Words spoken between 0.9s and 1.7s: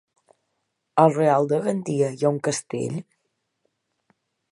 A el Real de